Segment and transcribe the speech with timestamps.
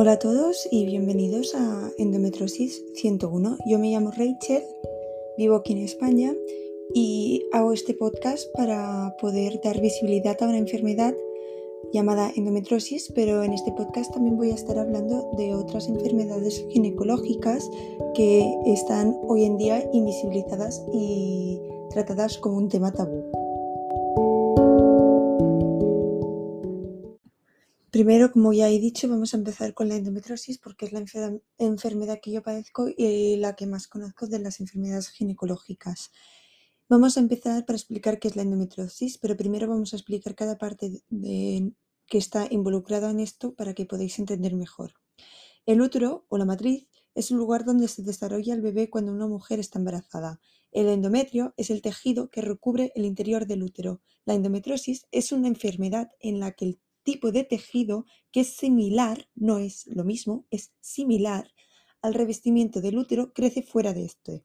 [0.00, 3.58] Hola a todos y bienvenidos a Endometrosis 101.
[3.66, 4.62] Yo me llamo Rachel,
[5.36, 6.36] vivo aquí en España
[6.94, 11.16] y hago este podcast para poder dar visibilidad a una enfermedad
[11.92, 17.68] llamada endometrosis, pero en este podcast también voy a estar hablando de otras enfermedades ginecológicas
[18.14, 23.37] que están hoy en día invisibilizadas y tratadas como un tema tabú.
[27.98, 31.02] Primero, como ya he dicho, vamos a empezar con la endometrosis porque es la
[31.58, 36.12] enfermedad que yo padezco y la que más conozco de las enfermedades ginecológicas.
[36.88, 40.56] Vamos a empezar para explicar qué es la endometrosis, pero primero vamos a explicar cada
[40.58, 44.92] parte que está involucrada en esto para que podáis entender mejor.
[45.66, 49.26] El útero o la matriz es un lugar donde se desarrolla el bebé cuando una
[49.26, 50.40] mujer está embarazada.
[50.70, 54.02] El endometrio es el tejido que recubre el interior del útero.
[54.24, 59.30] La endometrosis es una enfermedad en la que el tipo de tejido que es similar,
[59.34, 61.54] no es lo mismo, es similar
[62.02, 64.44] al revestimiento del útero, crece fuera de este.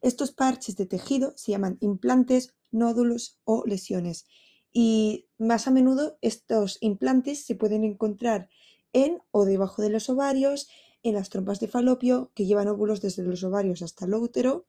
[0.00, 4.26] Estos parches de tejido se llaman implantes, nódulos o lesiones
[4.72, 8.48] y más a menudo estos implantes se pueden encontrar
[8.92, 10.68] en o debajo de los ovarios,
[11.04, 14.66] en las trompas de falopio que llevan óvulos desde los ovarios hasta el útero,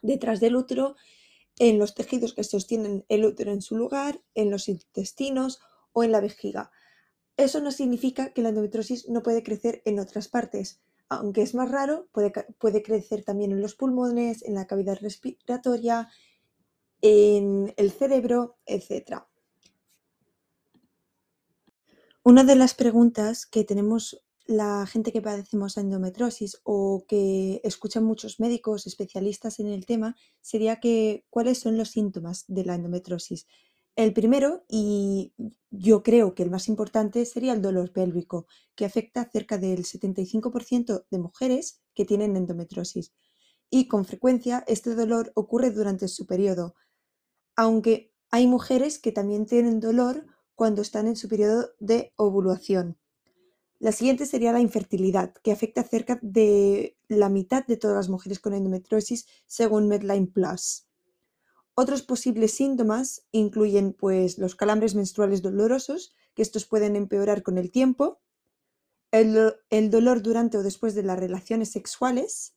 [0.00, 0.94] detrás del útero,
[1.58, 5.58] en los tejidos que sostienen el útero en su lugar, en los intestinos
[5.98, 6.70] o en la vejiga.
[7.36, 10.80] Eso no significa que la endometrosis no puede crecer en otras partes.
[11.08, 16.08] Aunque es más raro, puede, crecer también en los pulmones, en la cavidad respiratoria,
[17.00, 19.22] en el cerebro, etc.
[22.22, 28.40] Una de las preguntas que tenemos la gente que padecemos endometrosis o que escuchan muchos
[28.40, 33.46] médicos especialistas en el tema sería que cuáles son los síntomas de la endometrosis.
[33.98, 35.32] El primero, y
[35.72, 38.46] yo creo que el más importante, sería el dolor pélvico,
[38.76, 43.12] que afecta a cerca del 75% de mujeres que tienen endometrosis.
[43.70, 46.76] Y con frecuencia este dolor ocurre durante su periodo,
[47.56, 53.00] aunque hay mujeres que también tienen dolor cuando están en su periodo de ovulación.
[53.80, 58.08] La siguiente sería la infertilidad, que afecta a cerca de la mitad de todas las
[58.08, 60.87] mujeres con endometrosis según Medline Plus.
[61.80, 67.70] Otros posibles síntomas incluyen pues, los calambres menstruales dolorosos, que estos pueden empeorar con el
[67.70, 68.18] tiempo,
[69.12, 69.54] el,
[69.88, 72.56] dolor durante o después de las relaciones sexuales,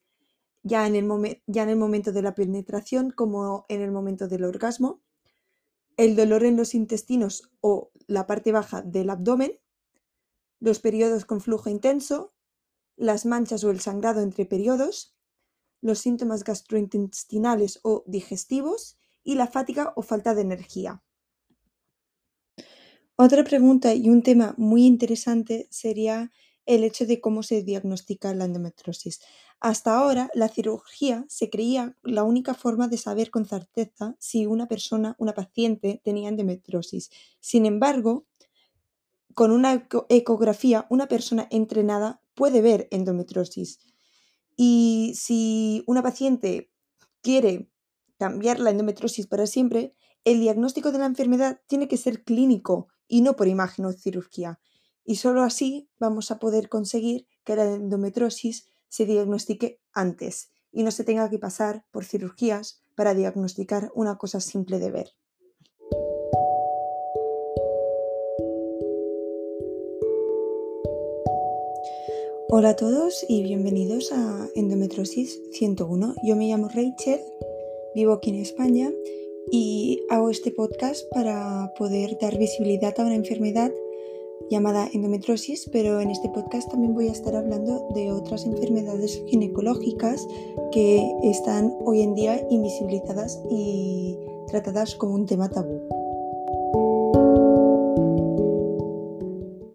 [0.63, 4.43] ya en, el ya en el momento de la penetración como en el momento del
[4.43, 5.03] orgasmo,
[5.97, 9.59] el dolor en los intestinos o la parte baja del abdomen,
[10.59, 12.33] los periodos con flujo intenso,
[12.95, 15.15] las manchas o el sangrado entre periodos,
[15.79, 21.03] los síntomas gastrointestinales o digestivos y la fatiga o falta de energía.
[23.15, 26.31] Otra pregunta y un tema muy interesante sería
[26.65, 29.21] el hecho de cómo se diagnostica la endometrosis.
[29.59, 34.67] Hasta ahora, la cirugía se creía la única forma de saber con certeza si una
[34.67, 37.11] persona, una paciente, tenía endometrosis.
[37.39, 38.25] Sin embargo,
[39.35, 43.79] con una ecografía, una persona entrenada puede ver endometrosis.
[44.57, 46.71] Y si una paciente
[47.21, 47.69] quiere
[48.21, 49.95] cambiar la endometrosis para siempre,
[50.25, 54.59] el diagnóstico de la enfermedad tiene que ser clínico y no por imagen o cirugía.
[55.03, 60.91] Y solo así vamos a poder conseguir que la endometrosis se diagnostique antes y no
[60.91, 65.09] se tenga que pasar por cirugías para diagnosticar una cosa simple de ver.
[72.49, 76.13] Hola a todos y bienvenidos a Endometrosis 101.
[76.21, 77.21] Yo me llamo Rachel
[77.93, 78.89] Vivo aquí en España
[79.51, 83.71] y hago este podcast para poder dar visibilidad a una enfermedad
[84.49, 90.25] llamada endometrosis, pero en este podcast también voy a estar hablando de otras enfermedades ginecológicas
[90.71, 95.90] que están hoy en día invisibilizadas y tratadas como un tema tabú.